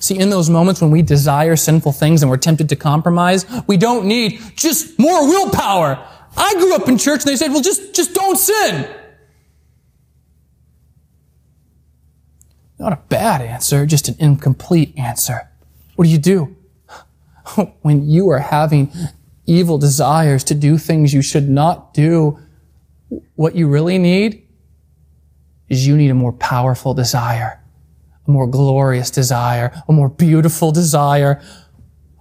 [0.00, 3.76] See, in those moments when we desire sinful things and we're tempted to compromise, we
[3.76, 6.04] don't need just more willpower.
[6.36, 8.88] I grew up in church and they said, well, just, just don't sin.
[12.84, 15.48] Not a bad answer, just an incomplete answer.
[15.96, 16.56] What do you do?
[17.82, 18.92] When you are having
[19.46, 22.38] evil desires to do things you should not do,
[23.36, 24.46] what you really need
[25.68, 27.64] is you need a more powerful desire
[28.26, 31.42] a more glorious desire, a more beautiful desire,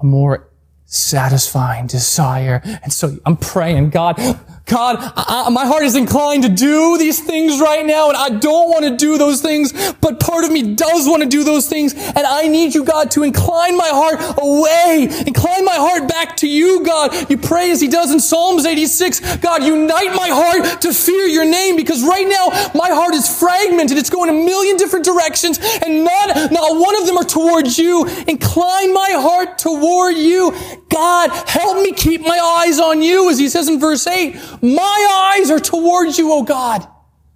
[0.02, 0.49] a more
[0.86, 2.62] satisfying desire.
[2.84, 4.17] And so I'm praying, God,
[4.65, 8.69] God, I, my heart is inclined to do these things right now, and I don't
[8.69, 11.93] want to do those things, but part of me does want to do those things,
[11.93, 16.47] and I need you, God, to incline my heart away, incline my heart back to
[16.47, 17.30] you, God.
[17.30, 21.45] You pray as he does in Psalms 86, God, unite my heart to fear your
[21.45, 23.97] name, because right now my heart is fragmented.
[23.97, 28.07] It's going a million different directions, and not, not one of them are towards you.
[28.28, 30.53] Incline my heart toward you.
[30.89, 34.36] God, help me keep my eyes on you, as he says in verse 8.
[34.64, 36.88] My eyes are towards you, O God,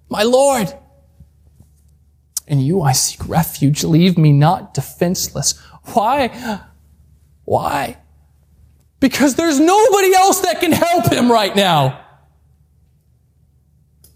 [0.08, 0.72] my Lord.
[2.46, 3.84] In you I seek refuge.
[3.84, 5.60] Leave me not defenseless.
[5.92, 6.62] Why?
[7.44, 7.98] Why?
[8.98, 12.02] Because there's nobody else that can help him right now.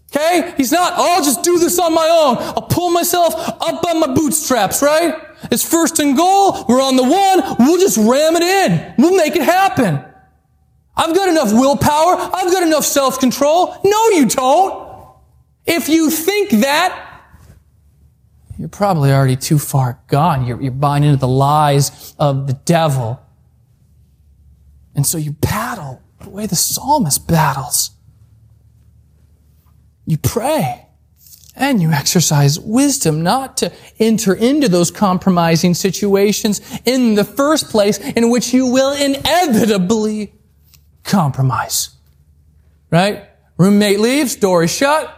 [0.09, 0.55] Okay?
[0.57, 2.37] He's not, oh, I'll just do this on my own.
[2.37, 5.13] I'll pull myself up by my bootstraps, right?
[5.51, 6.65] It's first and goal.
[6.67, 7.57] We're on the one.
[7.59, 8.95] We'll just ram it in.
[8.97, 10.03] We'll make it happen.
[10.95, 12.15] I've got enough willpower.
[12.17, 13.81] I've got enough self-control.
[13.83, 15.07] No, you don't.
[15.65, 17.09] If you think that,
[18.57, 20.45] you're probably already too far gone.
[20.45, 23.19] You're, you're buying into the lies of the devil.
[24.95, 27.91] And so you battle the way the psalmist battles.
[30.05, 30.87] You pray
[31.55, 37.97] and you exercise wisdom not to enter into those compromising situations in the first place
[37.99, 40.33] in which you will inevitably
[41.03, 41.89] compromise.
[42.89, 43.29] Right?
[43.57, 45.15] Roommate leaves, door is shut.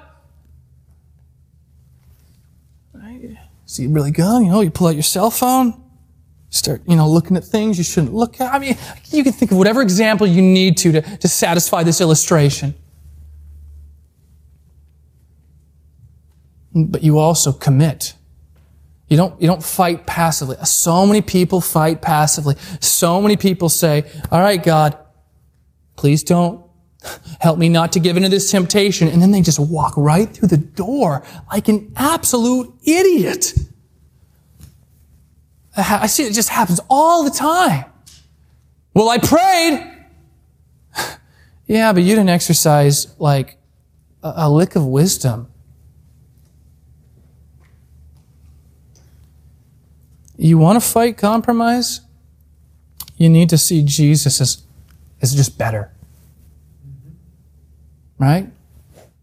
[2.94, 3.38] Right?
[3.66, 5.82] So you really go, you know, you pull out your cell phone,
[6.50, 8.54] start, you know, looking at things you shouldn't look at.
[8.54, 8.78] I mean,
[9.10, 12.76] you can think of whatever example you need to to, to satisfy this illustration.
[16.74, 18.14] But you also commit.
[19.08, 20.58] You don't, you don't fight passively.
[20.64, 22.56] So many people fight passively.
[22.82, 24.98] So many people say, all right, God,
[25.96, 26.66] please don't
[27.40, 29.08] help me not to give into this temptation.
[29.08, 33.54] And then they just walk right through the door like an absolute idiot.
[35.78, 37.86] I see it just happens all the time.
[38.94, 39.92] Well, I prayed.
[41.68, 43.58] yeah, but you didn't exercise like
[44.24, 45.52] a, a lick of wisdom.
[50.38, 52.02] You want to fight compromise?
[53.18, 54.64] You need to see Jesus as,
[55.26, 55.92] as just better.
[58.20, 58.50] Right?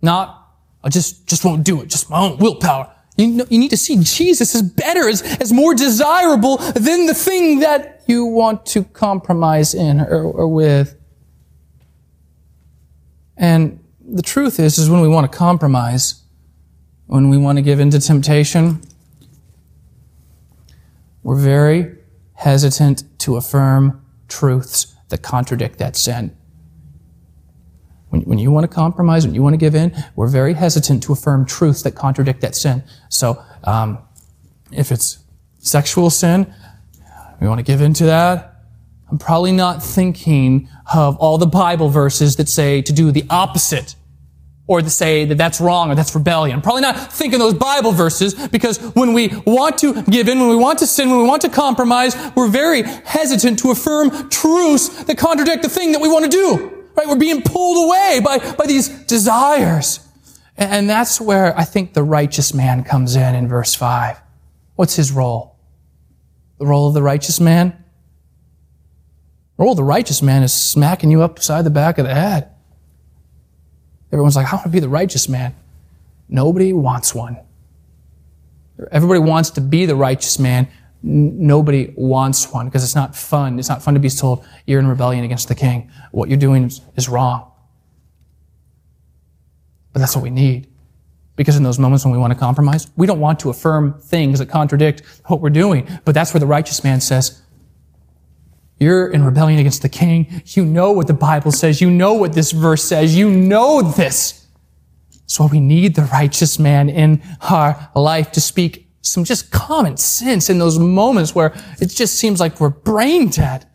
[0.01, 0.49] Not,
[0.83, 2.93] I just, just won't do it, just my own willpower.
[3.17, 7.15] You, know, you need to see Jesus as better, as, as more desirable than the
[7.15, 10.97] thing that you want to compromise in or, or with.
[13.37, 16.23] And the truth is, is when we want to compromise,
[17.07, 18.83] when we want to give in to temptation,
[21.23, 21.97] we're very
[22.35, 26.37] hesitant to affirm truths that contradict that sin.
[28.09, 31.03] When, when you want to compromise, when you want to give in, we're very hesitant
[31.05, 32.83] to affirm truths that contradict that sin.
[33.09, 33.99] So, um,
[34.73, 35.19] if it's
[35.59, 36.53] sexual sin,
[37.41, 38.49] we want to give in to that.
[39.11, 43.95] I'm probably not thinking of all the Bible verses that say to do the opposite
[44.73, 46.63] or to say that that's wrong or that's rebellion.
[46.63, 50.57] Probably not thinking those Bible verses because when we want to give in, when we
[50.57, 55.19] want to sin, when we want to compromise, we're very hesitant to affirm truths that
[55.19, 56.85] contradict the thing that we want to do.
[56.97, 57.07] Right?
[57.07, 60.01] We're being pulled away by, by these desires.
[60.57, 64.23] And that's where I think the righteous man comes in in verse 5.
[64.77, 65.59] What's his role?
[66.59, 67.77] The role of the righteous man?
[69.59, 72.52] The role of the righteous man is smacking you upside the back of the head.
[74.13, 75.55] Everyone's like, I want to be the righteous man.
[76.29, 77.39] Nobody wants one.
[78.91, 80.69] Everybody wants to be the righteous man
[81.03, 83.59] nobody wants one because it's not fun.
[83.59, 85.91] It's not fun to be told you're in rebellion against the king.
[86.13, 87.51] What you're doing is, wrong.
[89.93, 90.69] But that's what we need.
[91.35, 94.39] Because in those moments when we want to compromise, we don't want to affirm things
[94.39, 95.89] that contradict what we're doing.
[96.05, 97.43] But that's where the righteous man says,
[98.83, 100.43] you're in rebellion against the king.
[100.47, 101.81] You know what the Bible says.
[101.81, 103.17] You know what this verse says.
[103.17, 104.47] You know this.
[105.27, 110.51] So we need the righteous man in our life to speak some just common sense
[110.51, 113.67] in those moments where it just seems like we're brain dead.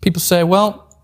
[0.00, 0.94] People say, well,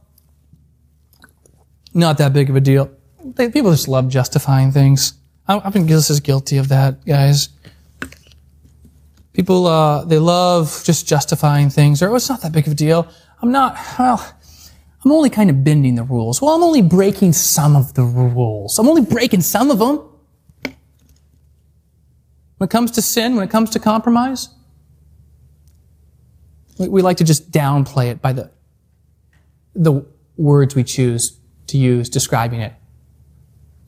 [1.94, 2.90] not that big of a deal.
[3.36, 5.14] People just love justifying things.
[5.48, 7.50] I've been just as guilty of that, guys.
[9.36, 12.74] People, uh, they love just justifying things, or oh, it's not that big of a
[12.74, 13.06] deal.
[13.42, 14.34] I'm not, well,
[15.04, 16.40] I'm only kind of bending the rules.
[16.40, 18.78] Well, I'm only breaking some of the rules.
[18.78, 20.00] I'm only breaking some of them.
[22.56, 24.48] When it comes to sin, when it comes to compromise,
[26.78, 28.50] we like to just downplay it by the,
[29.74, 30.06] the
[30.38, 32.72] words we choose to use describing it.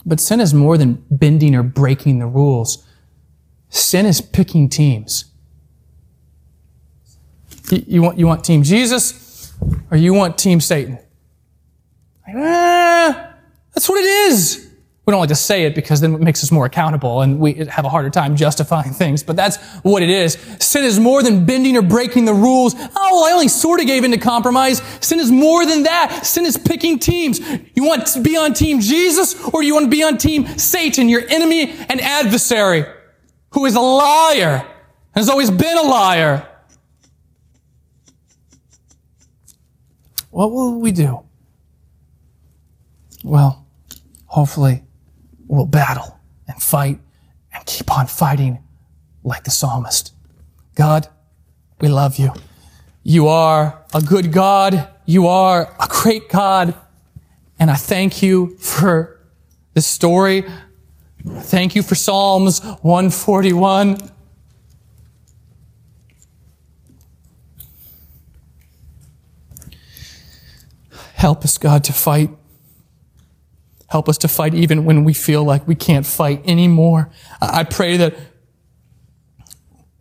[0.04, 2.86] But sin is more than bending or breaking the rules.
[3.70, 5.27] Sin is picking teams.
[7.70, 9.52] You, you want, you want team Jesus
[9.90, 10.98] or you want team Satan?
[12.28, 13.34] Ah,
[13.74, 14.68] that's what it is.
[15.06, 17.54] We don't like to say it because then it makes us more accountable and we
[17.54, 20.34] have a harder time justifying things, but that's what it is.
[20.60, 22.74] Sin is more than bending or breaking the rules.
[22.76, 24.82] Oh, well, I only sort of gave in to compromise.
[25.00, 26.26] Sin is more than that.
[26.26, 27.40] Sin is picking teams.
[27.74, 31.08] You want to be on team Jesus or you want to be on team Satan,
[31.08, 32.84] your enemy and adversary,
[33.52, 34.66] who is a liar
[35.14, 36.47] has always been a liar.
[40.38, 41.24] What will we do?
[43.24, 43.66] well,
[44.26, 44.84] hopefully
[45.48, 46.16] we'll battle
[46.46, 47.00] and fight
[47.52, 48.62] and keep on fighting
[49.24, 50.12] like the psalmist.
[50.76, 51.08] God,
[51.80, 52.32] we love you.
[53.02, 54.88] You are a good God.
[55.06, 56.72] You are a great God.
[57.58, 59.20] And I thank you for
[59.74, 60.44] this story.
[61.26, 63.98] Thank you for Psalms 141.
[71.18, 72.30] Help us, God, to fight.
[73.88, 77.10] Help us to fight even when we feel like we can't fight anymore.
[77.42, 78.16] I pray that,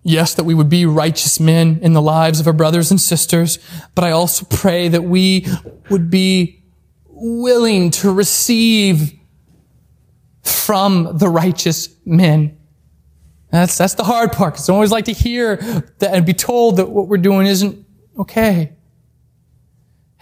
[0.04, 3.58] yes, that we would be righteous men in the lives of our brothers and sisters,
[3.96, 5.48] but I also pray that we
[5.90, 6.64] would be
[7.08, 9.14] willing to receive
[10.44, 12.60] from the righteous men.
[13.50, 15.56] That's, that's the hard part, because I always like to hear
[15.98, 17.84] that and be told that what we're doing isn't
[18.20, 18.74] okay.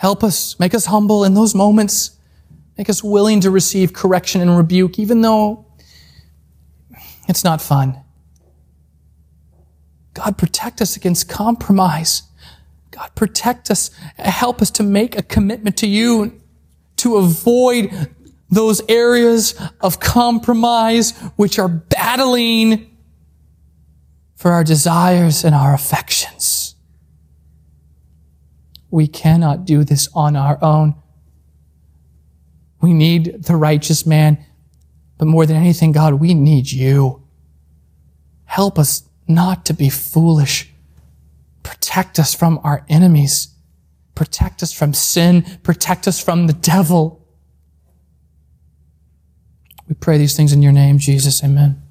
[0.05, 2.11] Help us, make us humble in those moments.
[2.77, 5.65] Make us willing to receive correction and rebuke, even though
[7.27, 7.99] it's not fun.
[10.13, 12.21] God, protect us against compromise.
[12.91, 13.89] God, protect us.
[14.17, 16.39] Help us to make a commitment to you
[16.97, 17.89] to avoid
[18.47, 22.95] those areas of compromise which are battling
[24.35, 26.34] for our desires and our affections.
[28.89, 30.95] We cannot do this on our own.
[32.81, 34.37] We need the righteous man,
[35.17, 37.23] but more than anything, God, we need you.
[38.45, 40.71] Help us not to be foolish.
[41.63, 43.49] Protect us from our enemies.
[44.13, 45.43] Protect us from sin.
[45.63, 47.25] Protect us from the devil.
[49.87, 51.43] We pray these things in your name, Jesus.
[51.43, 51.84] Amen.